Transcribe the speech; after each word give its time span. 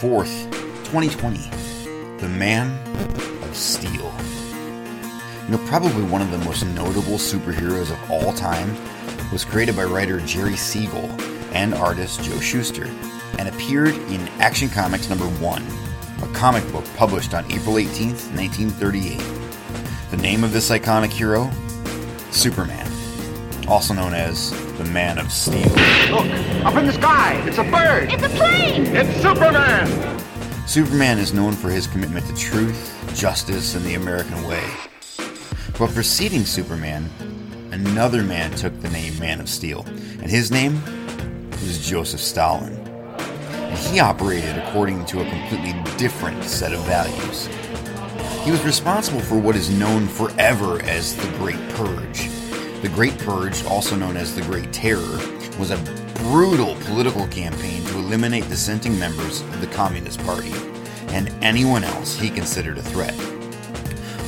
2020, 0.00 1.38
The 2.18 2.28
Man 2.28 2.70
of 3.42 3.56
Steel. 3.56 4.12
You 5.44 5.56
know, 5.56 5.66
probably 5.66 6.02
one 6.04 6.22
of 6.22 6.30
the 6.30 6.38
most 6.38 6.64
notable 6.66 7.18
superheroes 7.18 7.90
of 7.90 8.10
all 8.10 8.32
time 8.32 8.76
was 9.32 9.44
created 9.44 9.76
by 9.76 9.84
writer 9.84 10.20
Jerry 10.20 10.56
Siegel 10.56 11.10
and 11.52 11.74
artist 11.74 12.22
Joe 12.22 12.38
Shuster 12.40 12.86
and 13.38 13.48
appeared 13.48 13.94
in 13.94 14.20
Action 14.40 14.68
Comics 14.68 15.08
number 15.08 15.26
1, 15.26 15.64
a 16.22 16.34
comic 16.34 16.70
book 16.72 16.84
published 16.96 17.34
on 17.34 17.44
April 17.52 17.78
18, 17.78 18.10
1938. 18.34 19.20
The 20.10 20.16
name 20.18 20.44
of 20.44 20.52
this 20.52 20.70
iconic 20.70 21.10
hero? 21.10 21.50
Superman, 22.30 22.86
also 23.72 23.94
known 23.94 24.12
as 24.12 24.50
the 24.76 24.84
Man 24.84 25.18
of 25.18 25.32
Steel. 25.32 25.62
Look, 26.10 26.26
up 26.62 26.76
in 26.76 26.84
the 26.84 26.92
sky, 26.92 27.42
it's 27.46 27.56
a 27.56 27.64
bird. 27.64 28.12
It's 28.12 28.22
a 28.22 28.28
plane! 28.28 28.84
It's 28.94 29.22
Superman. 29.22 30.18
Superman 30.68 31.18
is 31.18 31.32
known 31.32 31.54
for 31.54 31.70
his 31.70 31.86
commitment 31.86 32.26
to 32.26 32.34
truth, 32.34 32.94
justice, 33.14 33.74
and 33.74 33.82
the 33.86 33.94
American 33.94 34.46
way. 34.46 34.62
But 35.78 35.88
preceding 35.88 36.44
Superman, 36.44 37.08
another 37.70 38.22
man 38.22 38.50
took 38.50 38.78
the 38.82 38.90
name 38.90 39.18
Man 39.18 39.40
of 39.40 39.48
Steel, 39.48 39.86
and 39.86 40.30
his 40.30 40.50
name 40.50 40.82
was 41.52 41.88
Joseph 41.88 42.20
Stalin. 42.20 42.74
And 42.74 43.78
he 43.78 44.00
operated 44.00 44.58
according 44.58 45.06
to 45.06 45.22
a 45.22 45.30
completely 45.30 45.72
different 45.96 46.44
set 46.44 46.74
of 46.74 46.80
values. 46.80 47.46
He 48.44 48.50
was 48.50 48.62
responsible 48.64 49.20
for 49.20 49.38
what 49.38 49.56
is 49.56 49.70
known 49.70 50.08
forever 50.08 50.82
as 50.82 51.16
the 51.16 51.28
Great 51.38 51.66
Purge. 51.70 52.31
The 52.82 52.88
Great 52.88 53.16
Purge, 53.18 53.64
also 53.66 53.94
known 53.94 54.16
as 54.16 54.34
the 54.34 54.42
Great 54.42 54.72
Terror, 54.72 55.20
was 55.56 55.70
a 55.70 55.76
brutal 56.16 56.74
political 56.80 57.28
campaign 57.28 57.84
to 57.84 57.98
eliminate 57.98 58.48
dissenting 58.48 58.98
members 58.98 59.40
of 59.40 59.60
the 59.60 59.68
Communist 59.68 60.18
Party 60.24 60.52
and 61.10 61.28
anyone 61.44 61.84
else 61.84 62.16
he 62.16 62.28
considered 62.28 62.78
a 62.78 62.82
threat. 62.82 63.14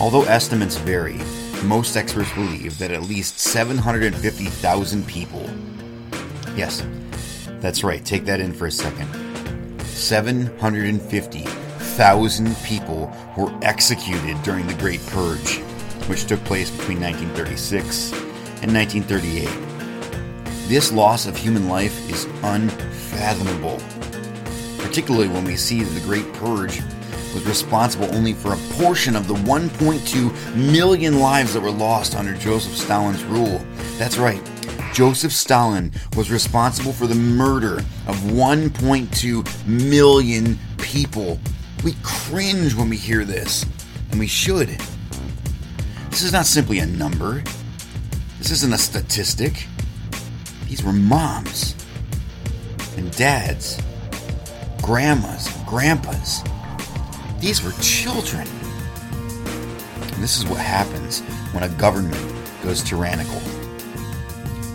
Although 0.00 0.24
estimates 0.24 0.78
vary, 0.78 1.20
most 1.62 1.96
experts 1.96 2.32
believe 2.32 2.76
that 2.78 2.90
at 2.90 3.02
least 3.02 3.38
750,000 3.38 5.06
people, 5.06 5.48
yes, 6.56 6.84
that's 7.60 7.84
right, 7.84 8.04
take 8.04 8.24
that 8.24 8.40
in 8.40 8.52
for 8.52 8.66
a 8.66 8.72
second, 8.72 9.08
750,000 9.84 12.56
people 12.64 13.12
were 13.36 13.56
executed 13.62 14.42
during 14.42 14.66
the 14.66 14.74
Great 14.74 15.06
Purge, 15.06 15.58
which 16.08 16.26
took 16.26 16.44
place 16.44 16.68
between 16.68 17.00
1936 17.00 18.12
and 18.62 18.72
1938. 18.72 19.48
This 20.68 20.92
loss 20.92 21.26
of 21.26 21.36
human 21.36 21.68
life 21.68 22.10
is 22.10 22.26
unfathomable, 22.42 23.80
particularly 24.78 25.28
when 25.28 25.44
we 25.44 25.56
see 25.56 25.82
that 25.82 25.90
the 25.90 26.06
Great 26.06 26.32
Purge 26.34 26.80
was 27.34 27.46
responsible 27.46 28.12
only 28.14 28.32
for 28.32 28.52
a 28.52 28.56
portion 28.74 29.16
of 29.16 29.26
the 29.26 29.34
1.2 29.34 30.56
million 30.56 31.20
lives 31.20 31.54
that 31.54 31.60
were 31.60 31.70
lost 31.70 32.14
under 32.14 32.34
Joseph 32.34 32.76
Stalin's 32.76 33.24
rule. 33.24 33.64
That's 33.98 34.18
right, 34.18 34.42
Joseph 34.92 35.32
Stalin 35.32 35.92
was 36.16 36.30
responsible 36.30 36.92
for 36.92 37.06
the 37.06 37.14
murder 37.14 37.78
of 38.06 38.16
1.2 38.16 39.66
million 39.66 40.58
people. 40.78 41.38
We 41.84 41.94
cringe 42.02 42.74
when 42.74 42.88
we 42.88 42.96
hear 42.96 43.24
this, 43.24 43.64
and 44.10 44.18
we 44.18 44.26
should. 44.26 44.68
This 46.10 46.22
is 46.22 46.32
not 46.32 46.46
simply 46.46 46.80
a 46.80 46.86
number, 46.86 47.42
this 48.40 48.52
isn't 48.52 48.72
a 48.72 48.78
statistic. 48.78 49.66
These 50.66 50.82
were 50.82 50.94
moms 50.94 51.76
and 52.96 53.14
dads, 53.14 53.78
grandmas, 54.82 55.54
and 55.54 55.66
grandpas. 55.66 56.42
These 57.38 57.62
were 57.62 57.72
children. 57.82 58.48
And 60.00 60.22
this 60.22 60.38
is 60.38 60.46
what 60.46 60.58
happens 60.58 61.20
when 61.52 61.64
a 61.64 61.68
government 61.68 62.16
goes 62.62 62.82
tyrannical. 62.82 63.40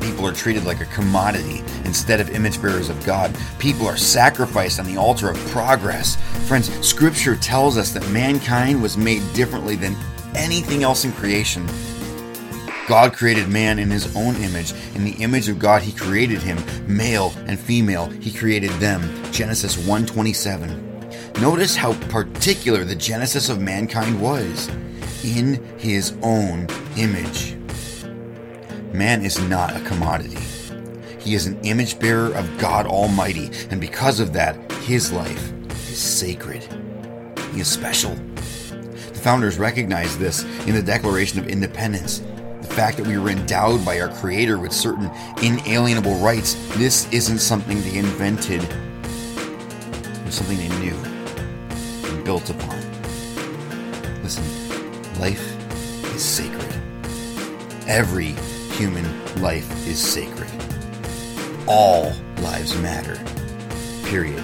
People 0.00 0.26
are 0.26 0.32
treated 0.32 0.64
like 0.64 0.80
a 0.80 0.86
commodity 0.86 1.62
instead 1.84 2.20
of 2.20 2.30
image 2.30 2.60
bearers 2.60 2.88
of 2.88 3.02
God. 3.06 3.32
People 3.60 3.86
are 3.86 3.96
sacrificed 3.96 4.80
on 4.80 4.86
the 4.86 4.96
altar 4.96 5.30
of 5.30 5.36
progress. 5.50 6.16
Friends, 6.48 6.68
Scripture 6.84 7.36
tells 7.36 7.78
us 7.78 7.92
that 7.92 8.06
mankind 8.10 8.82
was 8.82 8.96
made 8.96 9.22
differently 9.34 9.76
than 9.76 9.96
anything 10.34 10.82
else 10.82 11.04
in 11.04 11.12
creation. 11.12 11.64
God 12.88 13.12
created 13.12 13.48
man 13.48 13.78
in 13.78 13.90
his 13.90 14.14
own 14.16 14.34
image. 14.36 14.72
In 14.94 15.04
the 15.04 15.22
image 15.22 15.48
of 15.48 15.58
God 15.58 15.82
he 15.82 15.92
created 15.92 16.42
him, 16.42 16.58
male 16.86 17.32
and 17.46 17.58
female, 17.58 18.10
he 18.10 18.32
created 18.32 18.70
them. 18.72 19.02
Genesis 19.32 19.76
1:27. 19.76 21.40
Notice 21.40 21.76
how 21.76 21.94
particular 22.08 22.84
the 22.84 22.96
genesis 22.96 23.48
of 23.48 23.60
mankind 23.60 24.20
was. 24.20 24.68
In 25.24 25.62
his 25.78 26.14
own 26.22 26.66
image. 26.96 27.56
Man 28.92 29.24
is 29.24 29.40
not 29.48 29.76
a 29.76 29.80
commodity. 29.80 30.38
He 31.20 31.34
is 31.34 31.46
an 31.46 31.60
image 31.62 32.00
bearer 32.00 32.34
of 32.34 32.58
God 32.58 32.86
Almighty, 32.86 33.48
and 33.70 33.80
because 33.80 34.18
of 34.18 34.32
that, 34.32 34.56
his 34.82 35.12
life 35.12 35.52
is 35.88 35.98
sacred. 35.98 36.66
He 37.54 37.60
is 37.60 37.68
special. 37.68 38.16
The 39.12 39.20
founders 39.22 39.58
recognized 39.58 40.18
this 40.18 40.42
in 40.66 40.74
the 40.74 40.82
Declaration 40.82 41.38
of 41.38 41.46
Independence. 41.46 42.20
The 42.72 42.76
fact 42.76 42.96
that 42.96 43.06
we 43.06 43.18
were 43.18 43.28
endowed 43.28 43.84
by 43.84 44.00
our 44.00 44.08
Creator 44.08 44.58
with 44.58 44.72
certain 44.72 45.10
inalienable 45.42 46.14
rights, 46.20 46.54
this 46.78 47.06
isn't 47.12 47.40
something 47.40 47.78
they 47.82 47.98
invented. 47.98 48.62
It 48.62 50.24
was 50.24 50.36
something 50.36 50.56
they 50.56 50.70
knew 50.78 50.96
and 52.08 52.24
built 52.24 52.48
upon. 52.48 52.80
Listen, 54.22 54.42
life 55.20 55.46
is 56.14 56.24
sacred. 56.24 56.72
Every 57.86 58.34
human 58.78 59.04
life 59.42 59.86
is 59.86 60.00
sacred. 60.00 60.48
All 61.68 62.14
lives 62.38 62.74
matter. 62.78 63.22
Period. 64.08 64.42